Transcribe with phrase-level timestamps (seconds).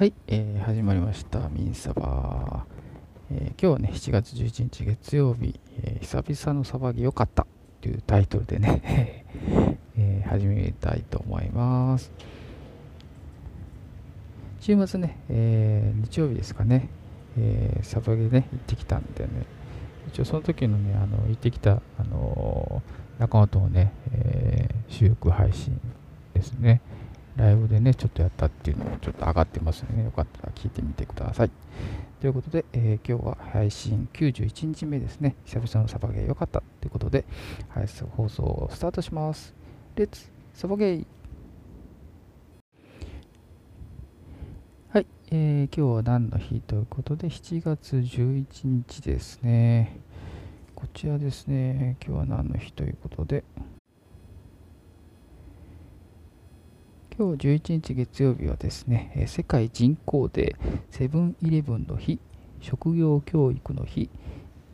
[0.00, 1.50] はい、えー始まりました。
[1.50, 2.64] ミンサバ、
[3.30, 7.46] えー今日はね、7月11日月曜日、えー久々のサバゲよかった
[7.82, 9.26] というタイトルでね、
[9.98, 12.10] えー始めたいと思います。
[14.60, 16.88] 週末ね、えー日曜日ですかね、
[17.36, 19.30] えーサバゲね、行ってきたんでね、
[20.08, 25.78] 一応その時のね、あの行ってきた、あのー仲間とのね、えー収録配信
[26.32, 26.80] ですね。
[27.36, 31.50] ライブでね、ちょっとやったっていうのもちょっと上がってますのでね、よかったら聞いてみてください。
[32.20, 35.36] ということで、えー今日は配信91日目ですね。
[35.46, 37.24] 久々のサバゲー良かったということで、
[37.68, 39.54] 配信放送をスタートします。
[39.96, 41.06] レッツサバゲー
[44.92, 49.98] はい、えー今日は何の日ということで、7月11日ですね。
[50.74, 53.44] こちらですね、今日は何の日ということで、
[57.20, 62.18] 今日11日月曜日はですね、世界人口デー、セブンイレブンの日、
[62.62, 64.08] 職業教育の日、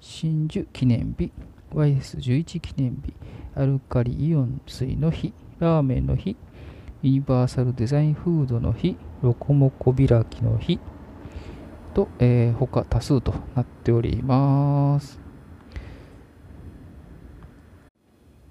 [0.00, 1.32] 真珠記念日、
[1.74, 3.14] YS11 記念日、
[3.56, 6.36] アルカリイオン水の日、ラーメンの日、
[7.02, 10.78] ユニバーサルデザインフードの日、ロコモコ開きの日
[11.94, 15.18] と、えー他多数となっております。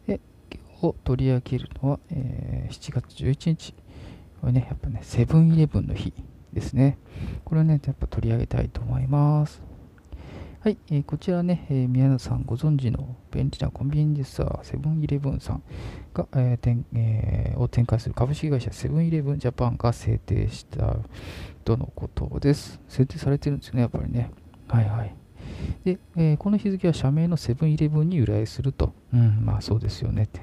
[0.05, 0.19] で
[0.81, 3.84] 今日取り上げるのは、えー7月11日。
[4.45, 6.13] これね、やっぱね、セブンイレブンの日
[6.53, 6.99] ですね。
[7.45, 9.59] これをね、やっぱ取り上げたいと思います。
[10.59, 15.63] はい、えーこちらね、えー宮野さんご存知の便利なコンビニエンスストア、セブンイレブンさん
[16.13, 20.95] が、えー展えーを展開する株式会社セブンイレブンジャパンが制定した
[21.63, 22.79] とのことです。
[22.87, 24.29] 制定されてるんですよね、やっぱりね。
[24.67, 25.15] はいはい。
[25.83, 28.93] で、えーこの日付は社名のセブンイレブンに由来すると。
[29.11, 30.41] うん、まあそうですよねって。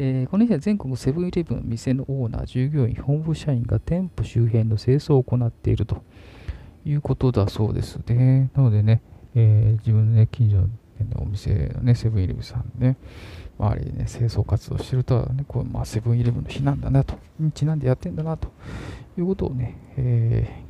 [0.00, 6.04] えーこの日は全国セブンイレブン店のオーナー、従業員、本部社員が店舗周辺の清掃を行っていると
[6.84, 8.48] いうことだそうですね。
[8.54, 9.02] なのでね、
[9.34, 10.68] えー自分の、ね、近所の、
[11.16, 12.96] お店のね、セブンイレブンさんね、
[13.58, 18.52] 周りにね、清掃活動してると、ね、こうまあ、セブンイレブンの日なんだなと、にちなんでやってんだなと
[19.18, 20.68] いうことをね、えー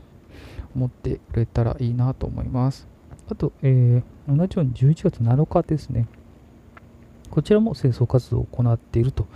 [0.75, 2.89] 思ってくれたらいいなと思います。
[3.31, 6.07] あと、えー同じように11月7日ですね。
[7.31, 9.27] こちらも清掃活動を行っていると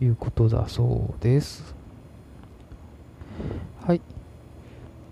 [0.00, 1.74] いうことだそうです。
[3.86, 4.00] はい。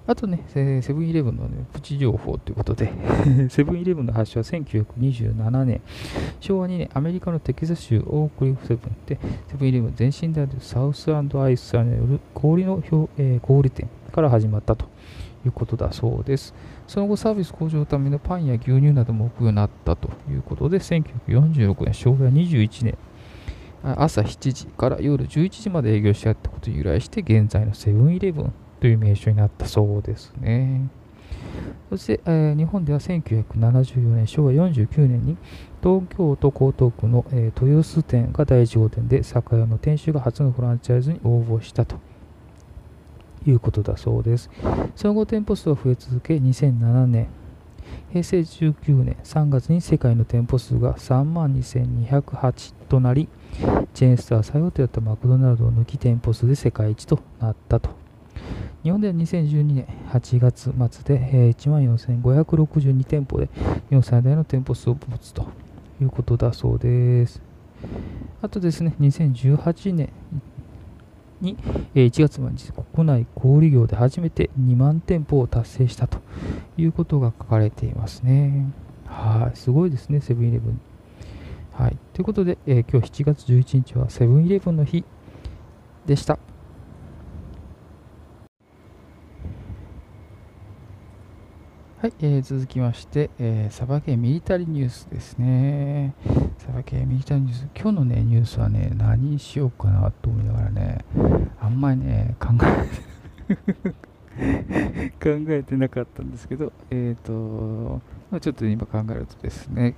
[0.06, 2.92] あとね、セブンイレブンの、ね、プチ情報ということで、
[3.48, 5.80] セブンイレブンの発祥は1927年、
[6.40, 9.18] 昭和2年、アメリカのテキサス州オークリフセブンで、
[9.48, 14.86] セブンイレブン前身であるサウスアイスさんによる氷の表、えー小売店から始まったと
[15.44, 16.54] いうことだそうです。
[16.86, 22.96] その後、サービス向上のためのパンや牛乳なども置くようになったということで、1946年、昭和21年、
[23.82, 30.88] 朝7時から夜11時まで営業してやったことに由来して、現在のセブンイレブンという名称になったそうですね。
[31.90, 35.36] そして、えー日本では1974年、昭和49年に
[35.82, 41.96] 東京都江東区の、えー豊洲店が第1号店で、酒屋の店主が初のフランチャイズに応募したと
[43.46, 44.50] いうことだそうです。
[44.96, 47.28] その後、店舗数は増え続け、2007年、
[48.10, 53.28] 平成19年3月に世界の店舗数が3万2208となり、
[53.92, 57.90] チェーンスター最大手だったマクドナルドを抜き店舗数で世界一となったと。
[58.82, 61.54] 日本では2012年8月末でえー
[62.20, 63.48] 14,562店舗で
[63.88, 65.46] 日本最大の店舗数を持つと
[66.02, 67.40] いうことだそうです。
[68.42, 70.10] あとですね、2018年
[71.44, 71.56] に
[71.94, 76.18] え1月末に国内小売業で初めて2万店舗を達成したと
[76.76, 78.72] いうことが書かれていますね。
[79.06, 80.80] はい、すごいですね、セブンイレブン。
[81.72, 85.04] はい、ということで、えー今日7月11日はセブンイレブンの日
[86.06, 86.38] でした。
[92.04, 96.14] はい、えー続きまして、えーサバゲーミリタリーニュースですね。
[96.58, 97.66] サバゲーミリタリーニュース。
[97.74, 101.02] 今日のね、ニュースはね、何にしようかなと思いながらね、
[101.58, 102.48] あんまりね、考
[103.48, 109.94] えて、 考えてなかったんですけど、えっ、と、まあちょっと今考えるとですね、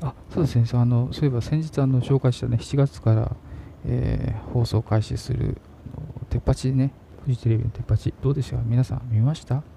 [0.00, 3.36] あ、そうですね、そあのそういえば先日あの紹介したね、7月から、
[3.84, 5.58] えー放送開始する、
[5.94, 6.94] あの鉄八ね、
[7.26, 8.62] フジテレビの鉄八、どうでしたか？
[8.64, 9.75] 皆さん見ました？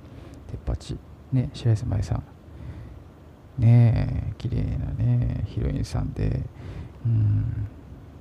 [0.50, 0.98] 鉄八。
[1.32, 2.24] ね、白石麻衣さん。
[3.62, 6.42] ねえ、綺麗なね、ヒロインさんで、
[7.06, 7.68] うん、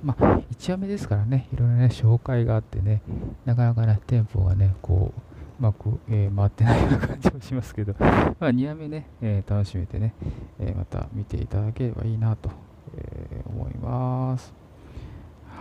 [0.03, 3.01] まあ、1話目ですからね、いろいろね、紹介があってね、
[3.45, 5.21] なかなかね、テンポがね、こう、
[5.59, 8.07] うまく、えー回ってないような感じもしますけど、ま
[8.47, 10.13] あ、2話目ね、えー楽しめてね、
[10.59, 12.49] えーまた見ていただければいいなと、
[12.97, 14.53] えー思います。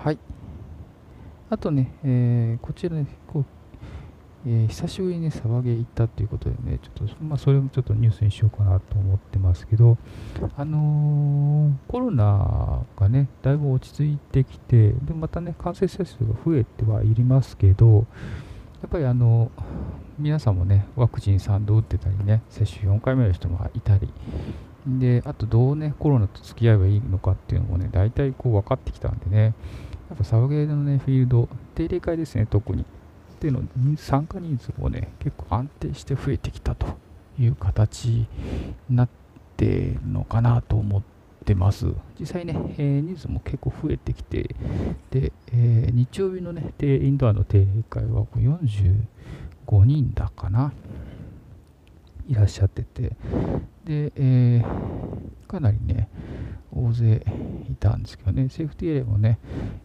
[0.05, 0.19] はい。
[1.51, 3.45] あとね、えー、こちらね、こう
[4.51, 9.99] えー、久しぶりにね、騒げ行ったっていうことでね、ちょっと、まあ、それもちょっとニュースにしようかなと思ってますけど、
[10.57, 18.07] あのー、コロナがね、だいぶ落ち着いてきて、で、またね、感染者数が増えてはいりますけど、
[18.81, 19.51] やっぱりあの、
[20.19, 24.09] 皆さんもね、ワクチン3度打ってたりね、接種4回目の人もいたり、
[24.87, 29.53] で、あとどうね、コロナと付き合えばいいのかっていうのもね、大体こう分かってきたんでね、
[30.09, 32.87] やっぱサバゲーのね、フィールド、定例会ですね、特に。
[33.39, 33.63] っていうの
[33.97, 36.99] 参加人数もね、結構安定して増えてきたと
[37.39, 38.27] いう形に
[38.91, 39.09] なっ
[39.57, 41.03] てるのかなと思っ
[41.45, 41.87] てます。
[42.19, 44.57] 実際ね、えー、人数も結構増えてきて、
[45.13, 50.73] で、えー、日曜日のね、インドアの定例会は45人だかな。
[52.29, 53.17] いらっしゃってて、
[53.85, 56.09] で、えー、かなりね、
[56.71, 57.25] 大勢
[57.69, 59.39] いたんですけどね、セーフティーエリアもね、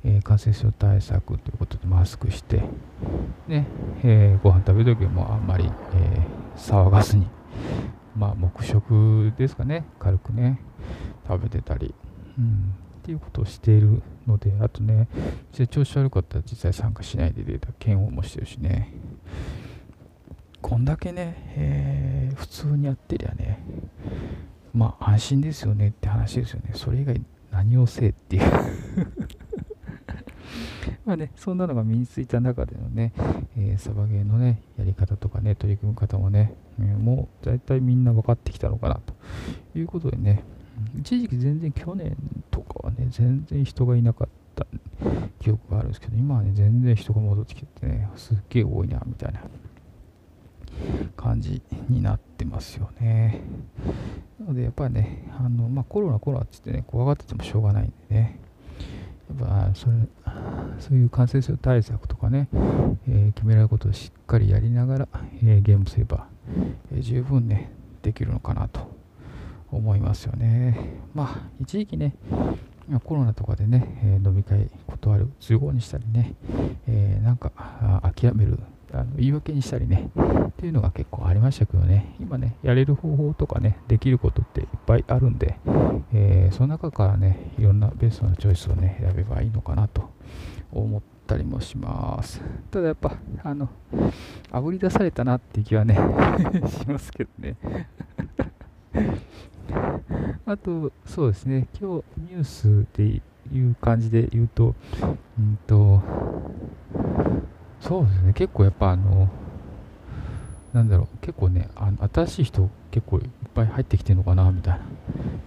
[0.04, 2.64] えー、感染症対策ということでマスクして、
[3.48, 3.66] ね、
[4.04, 7.28] えー、ご飯食べるときもあんまり、え、騒がずに、
[8.16, 10.60] まあ、黙食ですかね、軽くね、
[11.28, 11.96] 食べてたり、
[12.38, 15.08] うん、っていうことをしているので、あとね、
[15.52, 18.94] 実際調子悪かったら実際参加しないで出た検温もしてるしね、
[20.64, 23.60] こんだけね、えー、普通にやってりゃね、
[24.74, 26.72] まあ安心ですよねって話ですよね。
[26.74, 27.22] それ以外
[27.52, 28.44] 何をせえっていう。
[31.06, 33.12] まあね、そんなのが身についた中でのね、
[33.58, 39.14] えー、サバゲーのね、やり方とかね、取り組み方もね、えー、もう大体みんな分かってきたのかなと。
[39.78, 40.44] いうことでね、
[40.98, 42.16] 一時期全然去年
[42.50, 44.66] とかはね、全然人がいなかった
[45.40, 49.42] 記憶があるんですけど、今はね、全然人が戻ってきてね、すっげえ多いな、みたいな。
[51.16, 53.42] 感じになってますよね。
[54.40, 58.40] なので、やっぱりね、あのまあ、コロナ、コロナってってね、怖がっててもしょうがないんでね、
[59.40, 59.94] やっぱそれ
[60.80, 62.50] そういう感染症対策とかね、
[63.08, 65.08] えー、決められることをしっかりやりながら、
[65.44, 66.28] えー、ゲームすれば、
[66.92, 67.72] えー、十分ね、
[68.02, 68.92] できるのかなと
[69.72, 71.00] 思いますよね。
[71.14, 72.16] まあ、一時期ね、
[73.04, 76.36] コロナとかでね、え飲み会断る都合にしたりね、
[76.88, 77.52] えなんか
[78.16, 78.60] 諦める
[78.94, 85.58] あの言い訳にしたりね、っていうのが結構ありましたけどね、今ね、やれる方法とかね、できることっていっぱいあるんで、
[86.14, 90.12] えー、その中からね、いろんなベストなチョイスをね、選べばいいのかなと
[90.72, 92.40] 思ったりもします。
[92.70, 93.68] ただやっぱ、あの、
[94.52, 95.96] あぶり出されたなって気はね
[96.70, 97.56] しますけどね。
[100.46, 104.76] あと、そうですね、今日ニュースでいう感じで言うと、
[105.40, 106.02] うんと、
[107.84, 109.30] そうですね、結構やっぱあの、
[110.72, 114.86] なんだろう、結構ね、あの新しい人結構いっぱい入ってきてるのかな、みたいな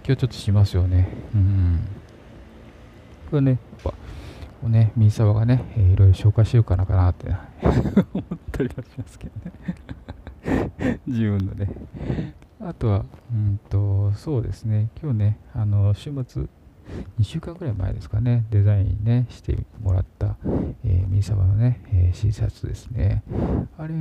[0.03, 1.09] 気はちょっとしますよね。
[1.33, 1.79] うん。
[3.31, 3.51] これね、
[3.83, 3.93] やっ
[4.61, 7.25] ぱ、ね、ミーサワがね、えー、いろいろ紹介しようかなかなって
[8.13, 9.33] 思ったりはしますけど
[10.85, 10.99] ね。
[11.07, 11.71] 自分のね。
[12.61, 16.45] あとは、うんと、そうですね、今日ね、あの、週末、
[17.19, 20.37] 2週間ぐらい前ですかね、デザインね、してもらった、
[20.85, 23.23] えー、ミーサバのね、えー、シーシャツですね。
[23.77, 23.93] あれ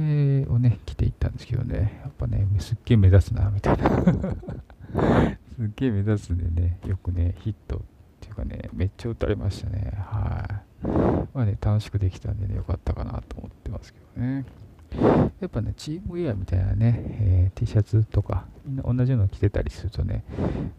[0.46, 3.88] をね、着ていったんですけどね、やっぱね、すっげえ目立つな、みたいな。
[5.56, 7.80] すっげえ目立つんでね、よくね、ヒットっ
[8.20, 9.92] ていうかね、めっちゃ打たれましたね。
[9.96, 10.88] はい。
[11.34, 14.44] まあね、楽しくできたんでね、よかったかなと思ってますけどね。
[15.40, 18.46] やっぱね、チームウェアみたいなね、えー、T シャツとか、
[18.82, 20.24] 同じようなの着てたりするとね、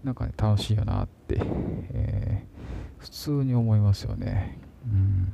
[0.04, 1.40] なんかね、楽しいよなって、
[1.94, 4.58] えー、普通に思いますよね。
[4.86, 5.34] うん。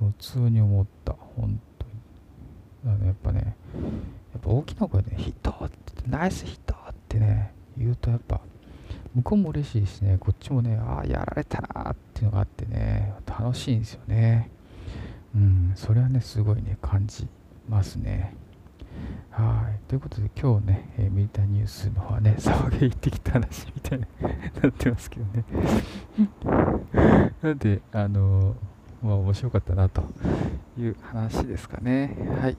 [0.00, 1.92] 普通に思った、本当に。
[2.84, 3.56] だからね、やっぱね、
[4.32, 8.40] やっぱ大きな声で、ね、ヒットってナイスヒットってね、言うとやっぱ、
[9.14, 14.50] 向こうも嬉しいしね、こっちもね、ああ、やられたなっていうのがあってね、楽しいんですよね。
[15.34, 17.26] うん、それはね、すごいね、感じ
[17.68, 18.34] ますね。
[19.30, 19.63] はい。
[19.94, 24.04] ということで、今日ね、えー、ミリターニュースの方はね、 騒げ行ってきた話みたいに
[24.60, 25.44] なってますけどね。
[27.40, 30.02] なんで、あのー、まあ、面白かったなと
[30.76, 32.16] いう話ですかね。
[32.40, 32.56] はい。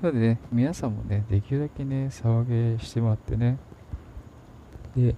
[0.00, 3.58] なのでね、皆さんもね、できるだけね、騒げしてもらってね。
[4.94, 5.14] で、やっ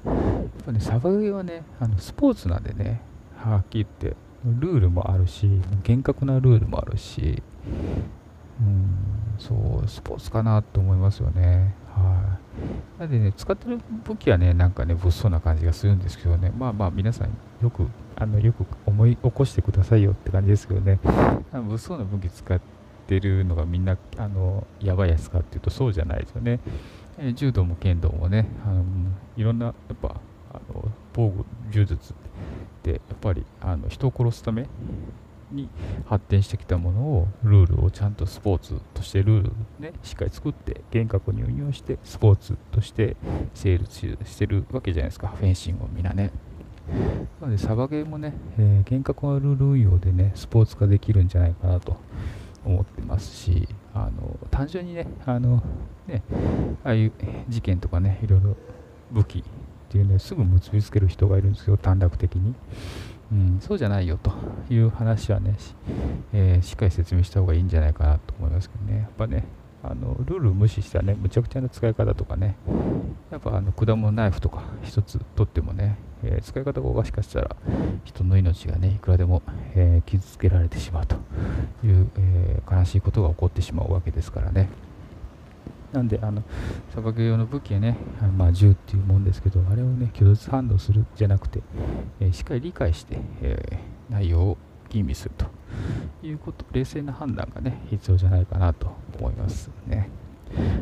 [0.64, 3.02] ぱね、騒げはね、あのスポーツなんでね、
[3.36, 4.16] はっきり言って、
[4.58, 7.42] ルールもあるし、厳格なルールもあるし、
[8.58, 11.74] うん、そう、スポーツかなと思いますよね。
[11.94, 12.38] は
[12.98, 13.00] い。
[13.00, 17.30] なんでね、使ってる武器はね、なんかね、物騒な感じがするんですけどね、まあまあ、皆さん、
[17.62, 20.98] よく、あの、よく思い起こしてくださいよって感じですけどね、
[21.52, 22.60] あの物騒な武器使っ
[23.06, 26.60] てるのがみんな、あの、やばいやつかっていうと、そうじゃないですよね。
[27.18, 28.84] え柔道も剣道もね、あの
[29.36, 30.20] いろんな、やっぱ、
[30.52, 32.16] あの防具、柔術っ
[32.82, 34.66] て、やっぱりあの人を殺すため
[35.50, 35.68] に
[36.06, 43.16] 発展してきたものをルールをちゃんとスポーツとしてルールねしっかり作って厳格に運用してスポーツとして
[43.54, 45.28] 成立してるわけじゃないですか。
[45.28, 46.30] フェンシングをみんなね。
[47.40, 51.96] なのでサバゲーもね、えー、厳格なルール運用でねスポーツ化できるんじゃないかなと
[52.64, 55.62] 思ってますしあの単純にねあの
[56.06, 56.22] ね
[56.84, 57.12] ああいう
[57.48, 58.56] 事件とかねいろいろ
[59.10, 59.42] 武器っ
[59.88, 62.54] ていうねすぐ結びつける人がいるんですよ短絡的に、
[63.32, 64.32] うん、そうじゃないよと
[64.70, 65.74] いう話はねし,、
[66.32, 69.00] えー、しっかり説明した方がいいんじゃないかなと思いますけどね。
[69.00, 69.44] やっぱね
[69.82, 72.56] あのルールを無視したねむちゃくちゃな使い方とかね
[73.30, 77.56] やっぱあの果物ナイフとか一つ取ってもね、えー、使い方がおかしかしたら
[78.04, 79.42] 人の命がねいくらでも、
[79.74, 81.16] えー、傷つけられてしまうと
[81.84, 84.68] いう、え、悲しいことが起こってしまうわけですからね。
[85.92, 86.42] なんであの
[86.90, 87.96] 砂漠用の武器はね、
[88.36, 91.62] まあ、銃っていうもんですけどあれをね拒絶反応するじゃなくて、
[92.20, 93.78] えしっかり理解して、え
[94.10, 95.46] 内容を吟味すると
[96.26, 100.10] いうこと冷静な判断がね必要じゃないかなと思いますね。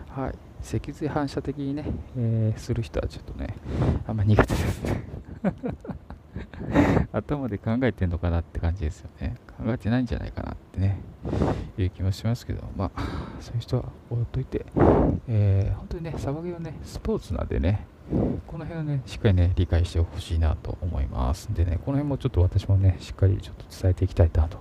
[0.08, 0.34] はい。
[0.62, 1.84] 脊髄反射的にね、
[2.16, 3.54] えー、する人はちょっとね
[4.06, 4.73] あんま苦手です。
[7.26, 11.00] 頭で考えてんのかなって感じですよね考えてないんじゃないかなってね
[11.78, 13.02] いう気もしますけどまあ
[13.40, 14.66] そういう人は置いといて、
[15.28, 17.86] えー、本当にね騒ぎはねスポーツなんでね
[18.46, 21.48] この辺をね、しっかりね、理解してほしいなと思います。
[21.54, 24.58] でね、この辺もちょっと私もね、しっかりちょっと伝えていきたいなと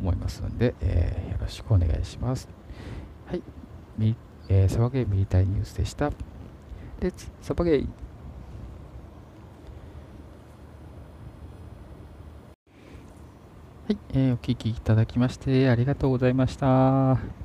[0.00, 2.48] 思いますので、えー、よろしくお願いします。
[3.26, 3.42] はい、
[3.98, 4.14] み
[4.48, 6.10] えー、サバゲーミリタリーニュースでした。
[7.00, 7.88] レッツサバゲー
[13.88, 16.66] はい、えー、お聞きいただきましてありがとうございました。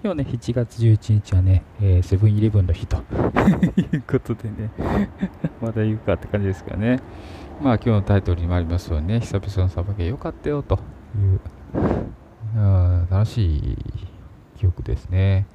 [0.03, 2.97] 今日ね、7月11日はね、え、セブンイレブンの日と
[3.79, 4.69] いうことでね、
[5.63, 6.99] まだ言うかって感じですかね。
[7.61, 10.79] まあ今日のタイトルにもありますようにね、久々のサバゲー良かったよと
[11.17, 11.39] いう、
[12.57, 13.77] あ楽しい
[14.57, 15.47] 記憶ですね。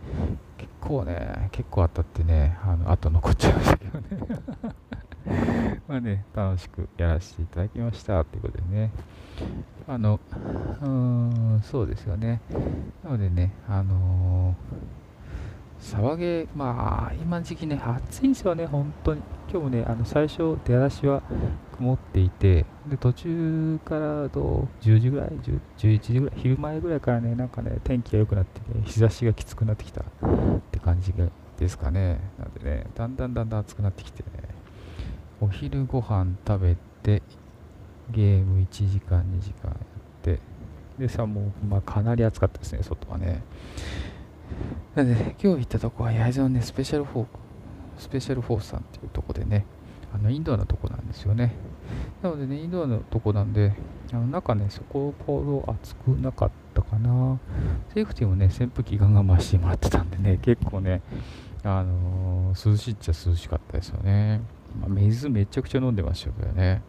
[0.57, 5.77] 結構ね、結構当たってね、あの後残っちゃいましたけどね。
[5.88, 8.90] まあね、楽しくやらせていただきましたということでね。
[9.88, 10.21] あの、
[10.83, 12.42] うーん、そうですよね。
[13.02, 19.23] なのでね、あのー、騒げ、まあ、今の時期ね、暑いんですよね、本当に。
[19.50, 21.23] 今日もね、あの最初、出だしは
[21.78, 25.30] 曇っていて、で途中からと10時ぐらい、
[25.78, 30.04] 11時ぐらい、昼前ぐらいからね、なんかね、天気が良くなってね、日差しがきつくなってきたっ
[30.71, 31.14] て感じ
[31.59, 32.21] ですかね。
[32.38, 34.58] なんでね、だんだんだんだん暑くなってきてね、
[35.40, 37.23] お昼ご飯食べて、
[38.11, 40.40] ゲーム1時間、2時間やって、
[40.99, 43.42] でさ、もう、まあ、かなり暑かったですね、外はね。
[44.97, 47.26] なので、ね、今日行ったとこは焼津のね、スペシャルフォー、
[47.99, 49.64] スペシャルフォースさんっていうとこでね、
[50.12, 51.54] あのインドアのとこなんですよね。
[52.23, 53.75] なのでね、インドアのとこなんで、
[54.12, 57.38] あの中ね、そこほど暑くなかったかな。
[57.95, 61.02] セーフティーもね、扇風機ガンガン回してもらってたんでね、結構ね、
[61.62, 64.40] あのー、涼しいっちゃ涼しかったですよね。
[64.80, 66.82] ま、水めちゃくちゃ飲んでましたけどね。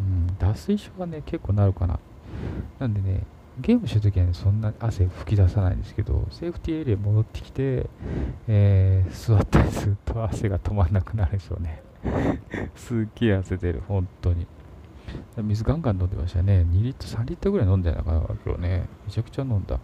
[0.00, 2.00] うん、脱水症がね、結構なるかな。
[2.78, 3.24] なんでね、
[3.60, 7.88] ゲームしてるときはね、そんな汗吹き出さないんですけど、セーフティーエリア戻ってきて、
[8.48, 11.82] えー、座ったりすると汗が止まんなくなるでしょうね。
[12.74, 14.46] すっげえ汗出る、本当に。
[15.36, 16.66] 水ガンガン飲んでましたね。
[16.68, 18.88] 2リットル、3リットルぐらい飲んでたかな、今日ね。
[19.06, 19.76] めちゃくちゃ飲んだ。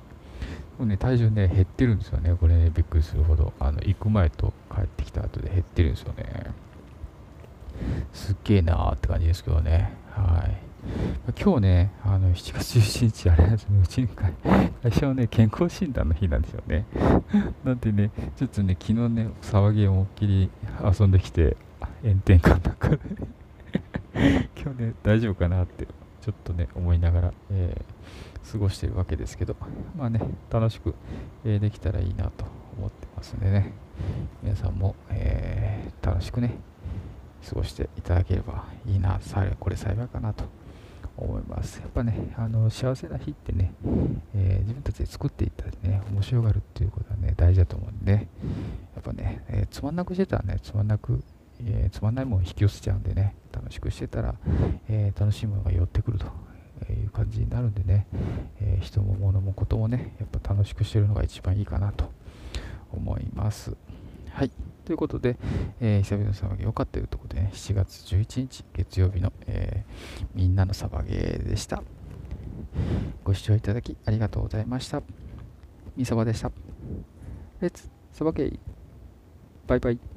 [0.78, 2.34] もうね、体重ね、減ってるんですよね。
[2.34, 3.52] これね、びっくりするほど。
[3.60, 6.50] あの、行く前と帰ってきた後で減ってるんですよね。
[8.12, 9.92] すっげえなーって感じですけどね。
[10.10, 10.70] はい。
[11.40, 14.08] 今日ね、あの7月17日、あれなんですね、うちに
[14.82, 16.86] 最初はね、健康診断の日なんですよね。
[17.64, 20.50] なんでね、ちょっとね、昨日ね、騒ぎ思いっきり
[20.82, 21.56] 遊んできて、
[22.02, 22.98] 炎天下の中で
[24.56, 25.86] 今日ね、大丈夫かなって、
[26.20, 29.56] ちょっとね、思いながら、えー、過ごしてるわけですけど、
[29.96, 30.20] まあね、
[30.50, 30.94] 楽しく、
[31.44, 32.46] えー、できたらいいなと
[32.78, 33.72] 思ってますんでね、
[34.42, 36.54] 皆さんも、えー、楽しくね、
[37.48, 39.20] 過ごしていただければいいな、
[39.58, 40.44] これ幸いかなと
[41.16, 41.80] 思います。
[41.80, 43.72] やっぱね、あの幸せな日ってね、
[44.34, 48.28] えー、自分たちで作っていったりね、面白がるっていうことはね、大事だと思うんで、ね
[48.94, 51.22] やっぱね、えー、つまんなくしてたらね、つまんなく、
[51.60, 54.34] えー、つまんないものを引き寄せちゃうんでね、楽しくしてたら、
[54.88, 56.26] え楽しいものが寄ってくると
[56.92, 58.06] いう感じになるんでね、
[58.60, 62.10] え人も物もこともね、やっぱ楽しくしてるのが一番いいかなと
[62.92, 63.76] 思います。
[64.30, 64.50] はい。
[64.90, 65.36] ということで、
[65.80, 71.80] えー、久々のサバゲー良かったということで、ね、7月11日月曜日の、えー、みんなのサバゲーでした。
[73.22, 75.00] ご視聴いただきありがとうございました。
[75.96, 76.50] みそばでした。
[77.60, 78.58] レッツサバゲー
[79.68, 80.09] バイバイ。